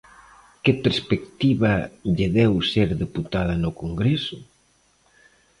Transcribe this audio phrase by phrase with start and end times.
[0.61, 1.73] -Que perspectiva
[2.15, 4.37] lle deu ser deputada no Congreso?